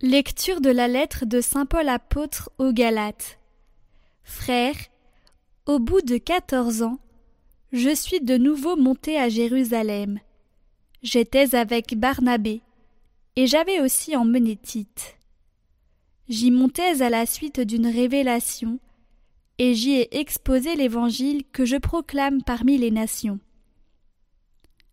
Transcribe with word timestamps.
Lecture 0.00 0.60
de 0.60 0.70
la 0.70 0.86
lettre 0.86 1.26
de 1.26 1.40
Saint 1.40 1.66
Paul 1.66 1.88
apôtre 1.88 2.52
aux 2.58 2.70
Galates. 2.70 3.40
Frères, 4.22 4.76
au 5.66 5.80
bout 5.80 6.02
de 6.02 6.18
quatorze 6.18 6.82
ans, 6.82 7.00
je 7.72 7.92
suis 7.92 8.20
de 8.20 8.36
nouveau 8.36 8.76
monté 8.76 9.18
à 9.18 9.28
Jérusalem. 9.28 10.20
J'étais 11.02 11.56
avec 11.56 11.98
Barnabé, 11.98 12.62
et 13.34 13.48
j'avais 13.48 13.80
aussi 13.80 14.14
emmené 14.14 14.54
Tite. 14.54 15.16
J'y 16.28 16.52
montais 16.52 17.02
à 17.02 17.10
la 17.10 17.26
suite 17.26 17.58
d'une 17.58 17.88
révélation, 17.88 18.78
et 19.58 19.74
j'y 19.74 19.94
ai 19.94 20.16
exposé 20.16 20.76
l'évangile 20.76 21.42
que 21.50 21.64
je 21.64 21.76
proclame 21.76 22.44
parmi 22.44 22.78
les 22.78 22.92
nations. 22.92 23.40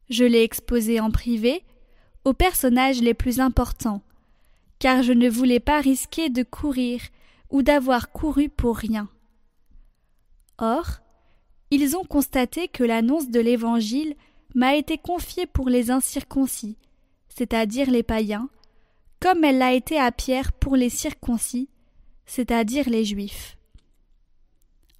Je 0.09 0.23
l'ai 0.23 0.41
exposé 0.41 0.99
en 0.99 1.11
privé 1.11 1.61
aux 2.23 2.33
personnages 2.33 3.03
les 3.03 3.13
plus 3.13 3.39
importants, 3.39 4.01
car 4.85 5.01
je 5.01 5.13
ne 5.13 5.27
voulais 5.27 5.59
pas 5.59 5.81
risquer 5.81 6.29
de 6.29 6.43
courir 6.43 7.01
ou 7.49 7.63
d'avoir 7.63 8.11
couru 8.11 8.49
pour 8.49 8.77
rien. 8.77 9.09
Or, 10.59 10.99
ils 11.71 11.97
ont 11.97 12.03
constaté 12.03 12.67
que 12.67 12.83
l'annonce 12.83 13.31
de 13.31 13.39
l'Évangile 13.39 14.13
m'a 14.53 14.75
été 14.75 14.99
confiée 14.99 15.47
pour 15.47 15.69
les 15.69 15.89
incirconcis, 15.89 16.77
c'est-à-dire 17.29 17.89
les 17.89 18.03
païens, 18.03 18.47
comme 19.19 19.43
elle 19.43 19.57
l'a 19.57 19.73
été 19.73 19.97
à 19.97 20.11
Pierre 20.11 20.53
pour 20.53 20.75
les 20.75 20.91
circoncis, 20.91 21.67
c'est-à-dire 22.27 22.87
les 22.87 23.05
Juifs. 23.05 23.57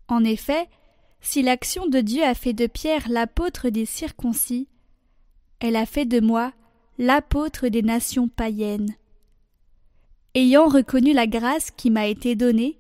En 0.08 0.24
effet, 0.24 0.68
si 1.22 1.44
l'action 1.44 1.86
de 1.86 2.02
Dieu 2.02 2.24
a 2.24 2.34
fait 2.34 2.54
de 2.54 2.66
Pierre 2.66 3.08
l'apôtre 3.08 3.70
des 3.70 3.86
circoncis, 3.86 4.68
elle 5.60 5.76
a 5.76 5.86
fait 5.86 6.06
de 6.06 6.22
moi 6.22 6.54
l'apôtre 6.98 7.68
des 7.68 7.84
nations 7.84 8.28
païennes. 8.28 8.96
Ayant 10.38 10.68
reconnu 10.68 11.14
la 11.14 11.28
grâce 11.28 11.72
qui 11.72 11.90
m'a 11.90 12.08
été 12.08 12.36
donnée, 12.36 12.78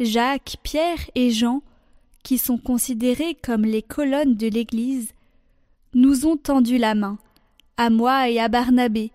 Jacques, 0.00 0.56
Pierre 0.62 1.10
et 1.14 1.30
Jean, 1.30 1.62
qui 2.22 2.38
sont 2.38 2.56
considérés 2.56 3.34
comme 3.34 3.66
les 3.66 3.82
colonnes 3.82 4.36
de 4.36 4.46
l'Église, 4.46 5.12
nous 5.92 6.26
ont 6.26 6.38
tendu 6.38 6.78
la 6.78 6.94
main, 6.94 7.18
à 7.76 7.90
moi 7.90 8.30
et 8.30 8.40
à 8.40 8.48
Barnabé, 8.48 9.12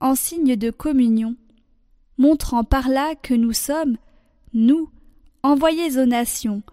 en 0.00 0.16
signe 0.16 0.56
de 0.56 0.72
communion, 0.72 1.36
montrant 2.18 2.64
par 2.64 2.88
là 2.88 3.14
que 3.14 3.34
nous 3.34 3.52
sommes, 3.52 3.98
nous, 4.52 4.90
envoyés 5.44 5.98
aux 6.00 6.06
nations, 6.06 6.64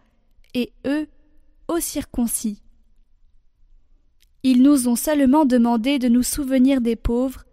et 0.56 0.72
eux, 0.88 1.08
aux 1.68 1.80
circoncis. 1.80 2.60
Ils 4.42 4.64
nous 4.64 4.88
ont 4.88 4.96
seulement 4.96 5.46
demandé 5.46 6.00
de 6.00 6.08
nous 6.08 6.24
souvenir 6.24 6.82
des 6.82 6.96
pauvres, 6.96 7.46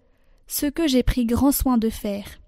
ce 0.47 0.65
que 0.65 0.89
j'ai 0.89 1.03
pris 1.03 1.27
grand 1.27 1.53
soin 1.53 1.77
de 1.77 1.91
faire. 1.91 2.40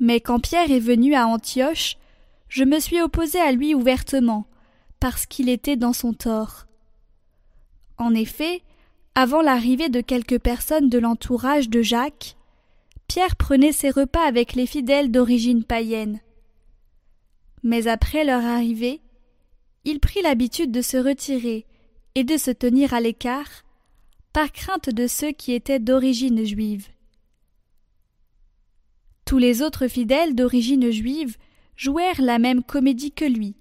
Mais 0.00 0.20
quand 0.20 0.40
Pierre 0.40 0.70
est 0.70 0.80
venu 0.80 1.14
à 1.14 1.26
Antioche, 1.26 1.96
je 2.48 2.64
me 2.64 2.80
suis 2.80 3.00
opposé 3.00 3.38
à 3.38 3.52
lui 3.52 3.74
ouvertement, 3.74 4.46
parce 4.98 5.26
qu'il 5.26 5.48
était 5.48 5.76
dans 5.76 5.92
son 5.92 6.12
tort. 6.12 6.66
En 7.98 8.14
effet, 8.14 8.62
avant 9.14 9.42
l'arrivée 9.42 9.90
de 9.90 10.00
quelques 10.00 10.38
personnes 10.38 10.88
de 10.88 10.98
l'entourage 10.98 11.68
de 11.68 11.82
Jacques, 11.82 12.36
Pierre 13.08 13.36
prenait 13.36 13.72
ses 13.72 13.90
repas 13.90 14.26
avec 14.26 14.54
les 14.54 14.66
fidèles 14.66 15.10
d'origine 15.10 15.64
païenne. 15.64 16.20
Mais 17.62 17.86
après 17.86 18.24
leur 18.24 18.44
arrivée, 18.44 19.00
il 19.84 20.00
prit 20.00 20.22
l'habitude 20.22 20.70
de 20.70 20.80
se 20.80 20.96
retirer 20.96 21.66
et 22.14 22.24
de 22.24 22.36
se 22.36 22.50
tenir 22.50 22.94
à 22.94 23.00
l'écart, 23.00 23.64
par 24.32 24.52
crainte 24.52 24.90
de 24.90 25.06
ceux 25.06 25.32
qui 25.32 25.52
étaient 25.52 25.80
d'origine 25.80 26.44
juive. 26.44 26.88
Tous 29.30 29.38
les 29.38 29.62
autres 29.62 29.86
fidèles 29.86 30.34
d'origine 30.34 30.90
juive 30.90 31.36
jouèrent 31.76 32.20
la 32.20 32.40
même 32.40 32.64
comédie 32.64 33.12
que 33.12 33.24
lui, 33.24 33.54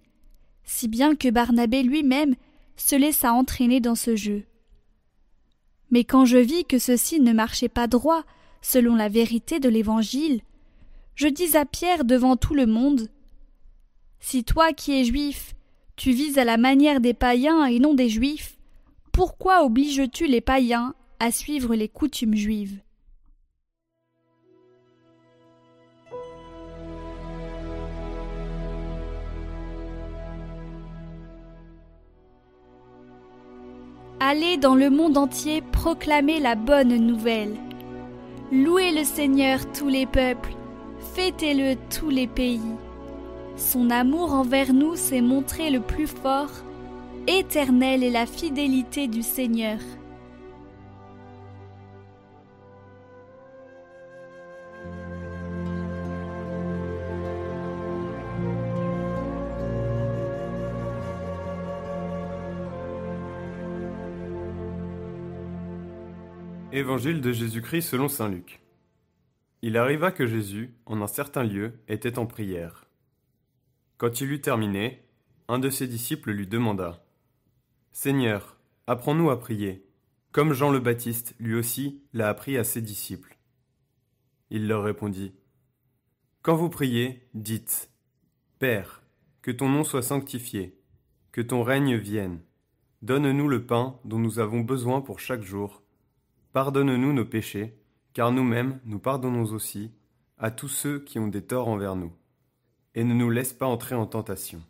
si 0.63 0.87
bien 0.87 1.15
que 1.15 1.29
Barnabé 1.29 1.83
lui-même 1.83 2.33
se 2.75 2.95
laissa 2.95 3.33
entraîner 3.33 3.79
dans 3.79 3.93
ce 3.93 4.15
jeu. 4.15 4.45
Mais 5.91 6.05
quand 6.05 6.25
je 6.25 6.39
vis 6.39 6.65
que 6.65 6.79
ceci 6.79 7.19
ne 7.19 7.33
marchait 7.33 7.69
pas 7.69 7.85
droit 7.85 8.23
selon 8.63 8.95
la 8.95 9.09
vérité 9.09 9.59
de 9.59 9.69
l'Évangile, 9.69 10.41
je 11.13 11.27
dis 11.27 11.55
à 11.55 11.65
Pierre 11.65 12.03
devant 12.03 12.35
tout 12.35 12.55
le 12.55 12.65
monde 12.65 13.07
Si 14.19 14.43
toi 14.43 14.73
qui 14.73 14.99
es 14.99 15.03
juif 15.03 15.53
tu 15.95 16.13
vises 16.13 16.39
à 16.39 16.45
la 16.45 16.57
manière 16.57 16.99
des 16.99 17.13
païens 17.13 17.65
et 17.65 17.77
non 17.77 17.93
des 17.93 18.09
juifs. 18.09 18.57
Pourquoi 19.11 19.63
obliges-tu 19.63 20.25
les 20.25 20.41
païens 20.41 20.95
à 21.19 21.31
suivre 21.31 21.75
les 21.75 21.89
coutumes 21.89 22.35
juives? 22.35 22.79
Allez 34.31 34.57
dans 34.57 34.75
le 34.75 34.91
monde 34.91 35.17
entier 35.17 35.63
proclamer 35.71 36.39
la 36.39 36.53
bonne 36.53 36.95
nouvelle. 36.97 37.55
Louez 38.51 38.91
le 38.91 39.03
Seigneur 39.03 39.59
tous 39.71 39.87
les 39.87 40.05
peuples, 40.05 40.53
fêtez-le 41.15 41.75
tous 41.89 42.11
les 42.11 42.27
pays. 42.27 42.61
Son 43.55 43.89
amour 43.89 44.35
envers 44.35 44.71
nous 44.71 44.95
s'est 44.95 45.21
montré 45.21 45.71
le 45.71 45.79
plus 45.79 46.05
fort, 46.05 46.51
éternelle 47.25 48.03
est 48.03 48.11
la 48.11 48.27
fidélité 48.27 49.07
du 49.07 49.23
Seigneur. 49.23 49.79
Évangile 66.71 67.19
de 67.19 67.31
Jésus-Christ 67.31 67.81
selon 67.81 68.07
Saint 68.07 68.29
Luc. 68.29 68.61
Il 69.63 69.75
arriva 69.75 70.11
que 70.11 70.27
Jésus, 70.27 70.75
en 70.85 71.01
un 71.01 71.07
certain 71.07 71.43
lieu, 71.43 71.79
était 71.87 72.19
en 72.19 72.27
prière. 72.27 72.85
Quand 73.97 74.21
il 74.21 74.31
eut 74.31 74.39
terminé, 74.39 75.03
un 75.47 75.57
de 75.57 75.71
ses 75.71 75.87
disciples 75.87 76.31
lui 76.31 76.45
demanda 76.45 77.03
Seigneur, 77.91 78.55
apprends-nous 78.85 79.31
à 79.31 79.39
prier, 79.39 79.83
comme 80.31 80.53
Jean 80.53 80.69
le 80.69 80.79
Baptiste 80.79 81.33
lui 81.39 81.55
aussi 81.55 82.03
l'a 82.13 82.29
appris 82.29 82.55
à 82.55 82.63
ses 82.63 82.81
disciples. 82.81 83.39
Il 84.51 84.67
leur 84.67 84.83
répondit 84.83 85.33
Quand 86.43 86.55
vous 86.55 86.69
priez, 86.69 87.27
dites 87.33 87.89
Père, 88.59 89.01
que 89.41 89.49
ton 89.49 89.69
nom 89.69 89.83
soit 89.83 90.03
sanctifié, 90.03 90.79
que 91.31 91.41
ton 91.41 91.63
règne 91.63 91.95
vienne. 91.95 92.41
Donne-nous 93.01 93.47
le 93.47 93.65
pain 93.65 93.99
dont 94.05 94.19
nous 94.19 94.37
avons 94.37 94.61
besoin 94.61 95.01
pour 95.01 95.19
chaque 95.19 95.41
jour. 95.41 95.81
Pardonne-nous 96.51 97.13
nos 97.13 97.25
péchés, 97.25 97.77
car 98.13 98.31
nous-mêmes 98.31 98.79
nous 98.85 98.99
pardonnons 98.99 99.53
aussi 99.53 99.91
à 100.37 100.49
tous 100.49 100.67
ceux 100.67 100.99
qui 100.99 101.19
ont 101.19 101.27
des 101.27 101.43
torts 101.43 101.67
envers 101.67 101.95
nous 101.95 102.11
et 102.95 103.03
ne 103.03 103.13
nous 103.13 103.29
laisse 103.29 103.53
pas 103.53 103.67
entrer 103.67 103.95
en 103.95 104.07
tentation. 104.07 104.61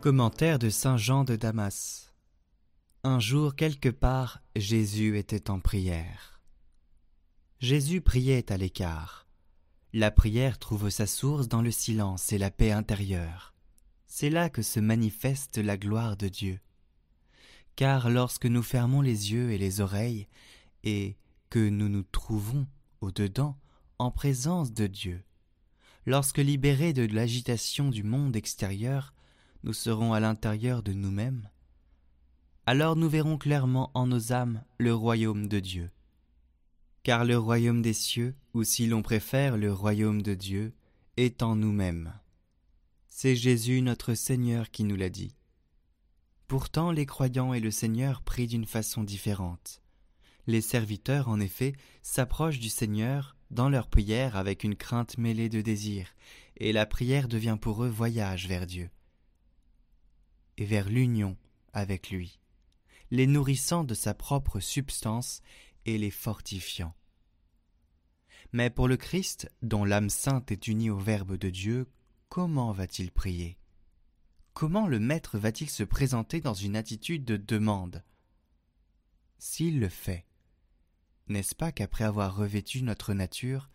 Commentaire 0.00 0.58
de 0.58 0.70
Saint 0.70 0.96
Jean 0.96 1.24
de 1.24 1.36
Damas 1.36 2.08
un 3.04 3.20
jour 3.20 3.54
quelque 3.54 3.88
part, 3.88 4.42
Jésus 4.56 5.16
était 5.18 5.50
en 5.50 5.60
prière. 5.60 6.40
Jésus 7.60 8.00
priait 8.00 8.50
à 8.52 8.56
l'écart. 8.56 9.28
La 9.92 10.10
prière 10.10 10.58
trouve 10.58 10.90
sa 10.90 11.06
source 11.06 11.46
dans 11.46 11.62
le 11.62 11.70
silence 11.70 12.32
et 12.32 12.38
la 12.38 12.50
paix 12.50 12.72
intérieure. 12.72 13.54
C'est 14.08 14.30
là 14.30 14.50
que 14.50 14.62
se 14.62 14.80
manifeste 14.80 15.58
la 15.58 15.76
gloire 15.76 16.16
de 16.16 16.28
Dieu. 16.28 16.60
Car 17.76 18.10
lorsque 18.10 18.46
nous 18.46 18.64
fermons 18.64 19.00
les 19.00 19.32
yeux 19.32 19.52
et 19.52 19.58
les 19.58 19.80
oreilles, 19.80 20.26
et 20.82 21.16
que 21.50 21.68
nous 21.68 21.88
nous 21.88 22.02
trouvons 22.02 22.66
au-dedans, 23.00 23.56
en 23.98 24.10
présence 24.10 24.72
de 24.72 24.88
Dieu, 24.88 25.22
lorsque 26.04 26.38
libérés 26.38 26.92
de 26.92 27.06
l'agitation 27.06 27.90
du 27.90 28.02
monde 28.02 28.34
extérieur, 28.34 29.14
nous 29.62 29.72
serons 29.72 30.12
à 30.12 30.20
l'intérieur 30.20 30.82
de 30.82 30.92
nous-mêmes, 30.92 31.48
alors 32.68 32.96
nous 32.96 33.08
verrons 33.08 33.38
clairement 33.38 33.90
en 33.94 34.06
nos 34.06 34.30
âmes 34.30 34.62
le 34.76 34.94
royaume 34.94 35.48
de 35.48 35.58
Dieu. 35.58 35.90
Car 37.02 37.24
le 37.24 37.38
royaume 37.38 37.80
des 37.80 37.94
cieux, 37.94 38.34
ou 38.52 38.62
si 38.62 38.86
l'on 38.86 39.00
préfère 39.00 39.56
le 39.56 39.72
royaume 39.72 40.20
de 40.20 40.34
Dieu, 40.34 40.74
est 41.16 41.42
en 41.42 41.56
nous-mêmes. 41.56 42.12
C'est 43.08 43.36
Jésus 43.36 43.80
notre 43.80 44.12
Seigneur 44.12 44.70
qui 44.70 44.84
nous 44.84 44.96
l'a 44.96 45.08
dit. 45.08 45.34
Pourtant 46.46 46.92
les 46.92 47.06
croyants 47.06 47.54
et 47.54 47.60
le 47.60 47.70
Seigneur 47.70 48.20
prient 48.20 48.48
d'une 48.48 48.66
façon 48.66 49.02
différente. 49.02 49.80
Les 50.46 50.60
serviteurs, 50.60 51.30
en 51.30 51.40
effet, 51.40 51.72
s'approchent 52.02 52.60
du 52.60 52.68
Seigneur 52.68 53.34
dans 53.50 53.70
leur 53.70 53.88
prière 53.88 54.36
avec 54.36 54.62
une 54.62 54.76
crainte 54.76 55.16
mêlée 55.16 55.48
de 55.48 55.62
désir, 55.62 56.08
et 56.58 56.74
la 56.74 56.84
prière 56.84 57.28
devient 57.28 57.56
pour 57.58 57.82
eux 57.82 57.88
voyage 57.88 58.46
vers 58.46 58.66
Dieu 58.66 58.90
et 60.58 60.66
vers 60.66 60.88
l'union 60.88 61.36
avec 61.72 62.10
lui, 62.10 62.38
les 63.10 63.26
nourrissant 63.26 63.84
de 63.84 63.94
sa 63.94 64.12
propre 64.12 64.60
substance 64.60 65.40
et 65.86 65.96
les 65.96 66.10
fortifiant. 66.10 66.94
Mais 68.52 68.68
pour 68.68 68.88
le 68.88 68.96
Christ, 68.96 69.50
dont 69.62 69.84
l'âme 69.84 70.10
sainte 70.10 70.50
est 70.50 70.66
unie 70.66 70.90
au 70.90 70.98
Verbe 70.98 71.36
de 71.36 71.48
Dieu, 71.48 71.86
comment 72.28 72.72
va-t-il 72.72 73.10
prier? 73.10 73.56
Comment 74.52 74.88
le 74.88 74.98
Maître 74.98 75.38
va-t-il 75.38 75.70
se 75.70 75.84
présenter 75.84 76.40
dans 76.40 76.54
une 76.54 76.76
attitude 76.76 77.24
de 77.24 77.36
demande? 77.36 78.02
S'il 79.38 79.78
le 79.78 79.88
fait, 79.88 80.26
n'est-ce 81.28 81.54
pas 81.54 81.70
qu'après 81.70 82.04
avoir 82.04 82.34
revêtu 82.34 82.82
notre 82.82 83.14
nature, 83.14 83.70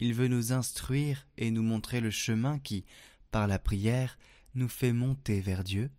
il 0.00 0.12
veut 0.12 0.28
nous 0.28 0.52
instruire 0.52 1.26
et 1.38 1.50
nous 1.50 1.62
montrer 1.62 2.00
le 2.00 2.10
chemin 2.10 2.58
qui, 2.58 2.84
par 3.30 3.46
la 3.46 3.58
prière, 3.58 4.18
nous 4.54 4.68
fait 4.68 4.92
monter 4.92 5.40
vers 5.40 5.64
Dieu? 5.64 5.90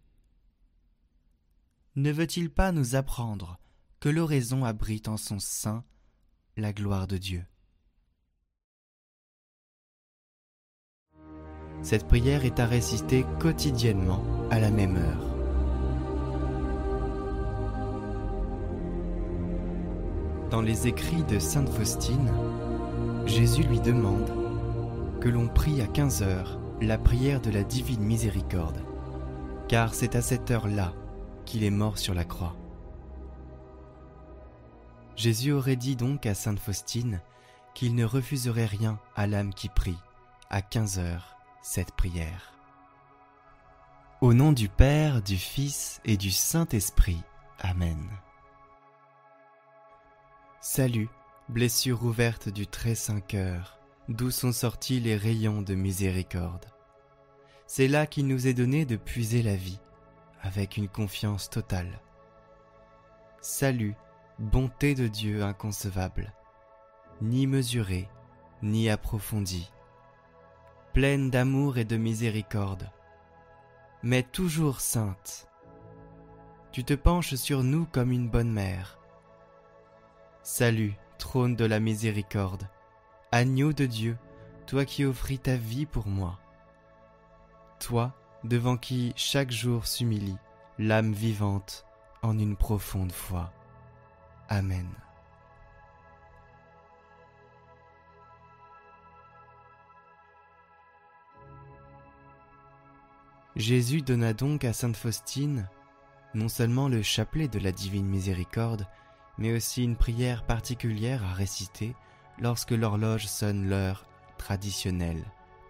Ne 2.00 2.13
veut-il 2.13 2.50
pas 2.50 2.72
nous 2.72 2.96
apprendre 2.96 3.60
que 4.00 4.07
l'oraison 4.07 4.63
abrite 4.63 5.10
en 5.10 5.18
son 5.18 5.38
sein 5.38 5.84
la 6.56 6.72
gloire 6.72 7.07
de 7.07 7.18
Dieu? 7.18 7.44
Cette 11.81 12.07
prière 12.07 12.46
est 12.46 12.62
à 12.62 12.68
réciter 12.68 13.25
quotidiennement 13.42 14.24
à 14.50 14.62
la 14.62 14.72
même 14.72 14.96
heure. 14.96 15.25
Dans 20.52 20.62
les 20.62 20.88
écrits 20.88 21.25
de 21.25 21.38
Sainte 21.38 21.68
Faustine, 21.68 22.31
Jésus 23.25 23.63
lui 23.63 23.81
demande 23.81 24.31
que 25.19 25.28
l'on 25.28 25.50
prie 25.50 25.81
à 25.81 25.88
15 25.88 26.24
heures 26.24 26.62
la 26.80 26.98
prière 26.98 27.42
de 27.42 27.52
la 27.52 27.66
divine 27.66 28.04
miséricorde, 28.04 28.81
car 29.68 29.94
c'est 29.94 30.16
à 30.16 30.22
cette 30.22 30.50
heure-là 30.50 30.94
qu'il 31.50 31.63
est 31.63 31.72
mort 31.72 31.98
sur 31.98 32.13
la 32.13 32.25
croix. 32.25 32.56
Jésus 35.16 35.51
aurait 35.51 35.75
dit 35.75 35.96
donc 35.96 36.28
à 36.28 36.36
Sainte 36.36 36.60
Faustine 36.60 37.22
qu'il 37.74 37.96
ne 37.96 38.06
refuserait 38.06 38.68
rien 38.68 39.00
à 39.16 39.25
l'âme 39.25 39.51
qui 39.54 39.68
prie 39.68 39.98
à 40.51 40.62
15 40.62 41.00
heures 41.00 41.38
cette 41.63 41.92
prière. 41.94 42.54
Au 44.22 44.36
nom 44.36 44.51
du 44.51 44.69
Père, 44.69 45.24
du 45.24 45.38
Fils 45.38 46.01
et 46.06 46.18
du 46.18 46.30
Saint-Esprit. 46.30 47.22
Amen. 47.60 47.98
Salut, 50.62 51.10
blessure 51.48 52.04
ouverte 52.04 52.50
du 52.50 52.68
très 52.68 52.94
saint 52.94 53.22
cœur, 53.22 53.80
d'où 54.07 54.30
sont 54.30 54.52
sortis 54.52 55.00
les 55.00 55.16
rayons 55.16 55.63
de 55.63 55.74
miséricorde. 55.74 56.66
C'est 57.66 57.88
là 57.88 58.06
qu'il 58.06 58.28
nous 58.28 58.45
est 58.45 58.54
donné 58.54 58.86
de 58.86 58.98
puiser 58.98 59.42
la 59.42 59.56
vie, 59.56 59.80
avec 60.42 60.78
une 60.78 60.88
confiance 60.88 61.50
totale. 61.50 62.00
Salut, 63.42 63.96
bonté 64.38 64.96
de 64.96 65.08
Dieu 65.08 65.44
inconcevable, 65.44 66.34
ni 67.22 67.48
mesurée, 67.48 68.10
ni 68.62 68.90
approfondie 68.90 69.72
pleine 70.94 71.30
d'amour 71.30 71.78
et 71.78 71.86
de 71.86 71.98
miséricorde, 71.98 72.90
mais 74.04 74.24
toujours 74.24 74.82
sainte. 74.82 75.48
Tu 76.72 76.84
te 76.84 76.94
penches 76.94 77.36
sur 77.36 77.64
nous 77.64 77.86
comme 77.86 78.12
une 78.12 78.28
bonne 78.28 78.52
mère. 78.52 79.00
Salut, 80.44 80.96
trône 81.18 81.56
de 81.56 81.66
la 81.66 81.80
miséricorde, 81.80 82.68
agneau 83.32 83.72
de 83.72 83.86
Dieu, 83.86 84.18
toi 84.66 84.84
qui 84.84 85.06
offris 85.06 85.40
ta 85.40 85.56
vie 85.56 85.86
pour 85.86 86.08
moi. 86.08 86.40
Toi, 87.80 88.14
devant 88.44 88.78
qui 88.78 89.14
chaque 89.16 89.52
jour 89.52 89.86
s'humilie 89.86 90.38
l'âme 90.78 91.14
vivante 91.14 91.86
en 92.22 92.38
une 92.38 92.56
profonde 92.56 93.12
foi. 93.12 93.52
Amen. 94.48 94.88
Jésus 103.56 104.02
donna 104.02 104.34
donc 104.34 104.64
à 104.64 104.72
Sainte 104.72 104.96
Faustine 104.96 105.68
non 106.34 106.48
seulement 106.48 106.88
le 106.88 107.02
chapelet 107.02 107.48
de 107.48 107.60
la 107.60 107.72
divine 107.72 108.06
miséricorde, 108.06 108.88
mais 109.38 109.56
aussi 109.56 109.84
une 109.84 109.96
prière 109.96 110.46
particulière 110.46 111.24
à 111.24 111.34
réciter 111.34 111.96
lorsque 112.40 112.72
l'horloge 112.72 113.26
sonne 113.26 113.68
l'heure 113.68 114.06
traditionnelle 114.38 115.24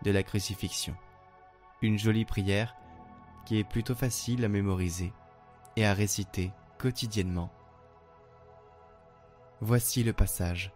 de 0.03 0.11
la 0.11 0.23
crucifixion. 0.23 0.95
Une 1.81 1.97
jolie 1.97 2.25
prière 2.25 2.75
qui 3.45 3.59
est 3.59 3.63
plutôt 3.63 3.95
facile 3.95 4.45
à 4.45 4.49
mémoriser 4.49 5.13
et 5.75 5.85
à 5.85 5.93
réciter 5.93 6.51
quotidiennement. 6.77 7.51
Voici 9.61 10.03
le 10.03 10.13
passage. 10.13 10.71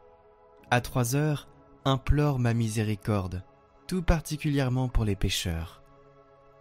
À 0.71 0.81
trois 0.81 1.15
heures, 1.15 1.47
implore 1.85 2.39
ma 2.39 2.53
miséricorde, 2.53 3.43
tout 3.87 4.01
particulièrement 4.01 4.89
pour 4.89 5.05
les 5.05 5.15
pécheurs 5.15 5.83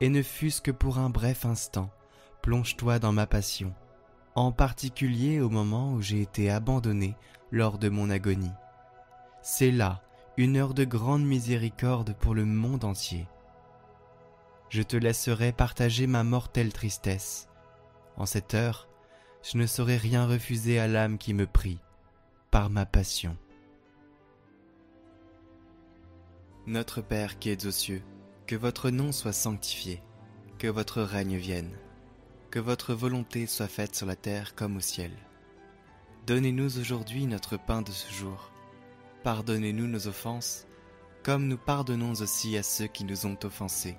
et 0.03 0.09
ne 0.09 0.21
fût-ce 0.21 0.61
que 0.61 0.73
pour 0.73 0.99
un 0.99 1.11
bref 1.11 1.47
instant, 1.47 1.89
plonge-toi 2.43 2.99
dans 2.99 3.13
ma 3.13 3.29
passion, 3.29 3.73
en 4.35 4.51
particulier 4.51 5.41
au 5.41 5.49
moment 5.49 5.93
où 5.93 6.03
j'ai 6.03 6.21
été 6.21 6.51
abandonné 6.51 7.15
lors 7.53 7.79
de 7.79 7.89
mon 7.89 8.11
agonie. 8.11 8.51
C'est 9.43 9.71
là 9.71 10.03
une 10.37 10.57
heure 10.57 10.75
de 10.75 10.83
grande 10.83 11.23
miséricorde 11.23 12.17
pour 12.19 12.35
le 12.35 12.45
monde 12.45 12.83
entier. 12.83 13.29
Je 14.73 14.81
te 14.81 14.97
laisserai 14.97 15.53
partager 15.53 16.07
ma 16.07 16.25
mortelle 16.25 16.73
tristesse. 16.73 17.47
En 18.17 18.25
cette 18.25 18.55
heure, 18.55 18.89
je 19.43 19.59
ne 19.59 19.67
saurais 19.67 19.99
rien 19.99 20.27
refuser 20.27 20.79
à 20.79 20.89
l'âme 20.89 21.19
qui 21.19 21.35
me 21.35 21.47
prie, 21.47 21.79
par 22.51 22.71
ma 22.71 22.87
passion. 22.87 23.37
Notre 26.67 27.03
Père 27.03 27.39
qui 27.39 27.51
es 27.51 27.67
aux 27.67 27.71
cieux, 27.71 28.03
que 28.47 28.57
votre 28.57 28.89
nom 28.89 29.13
soit 29.13 29.35
sanctifié, 29.35 30.03
que 30.59 30.69
votre 30.69 31.03
règne 31.03 31.37
vienne, 31.37 31.77
que 32.51 32.59
votre 32.59 32.95
volonté 32.95 33.47
soit 33.47 33.69
faite 33.69 33.95
sur 33.95 34.07
la 34.07 34.17
terre 34.17 34.55
comme 34.55 34.79
au 34.79 34.81
ciel. 34.81 35.13
Donnez-nous 36.27 36.79
aujourd'hui 36.79 37.27
notre 37.27 37.59
pain 37.59 37.83
de 37.83 37.91
ce 37.91 38.11
jour. 38.11 38.51
Pardonnez-nous 39.23 39.87
nos 39.87 40.07
offenses, 40.07 40.67
comme 41.23 41.47
nous 41.47 41.59
pardonnons 41.59 42.15
aussi 42.23 42.57
à 42.57 42.63
ceux 42.63 42.87
qui 42.87 43.05
nous 43.05 43.27
ont 43.27 43.37
offensés. 43.45 43.99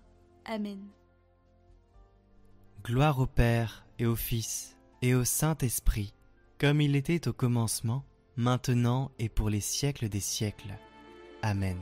Amen. 0.45 0.79
Gloire 2.83 3.19
au 3.19 3.27
Père 3.27 3.85
et 3.99 4.05
au 4.05 4.15
Fils 4.15 4.75
et 5.01 5.13
au 5.13 5.23
Saint-Esprit, 5.23 6.13
comme 6.57 6.81
il 6.81 6.95
était 6.95 7.27
au 7.27 7.33
commencement, 7.33 8.03
maintenant 8.35 9.11
et 9.19 9.29
pour 9.29 9.49
les 9.49 9.61
siècles 9.61 10.09
des 10.09 10.19
siècles. 10.19 10.73
Amen. 11.41 11.77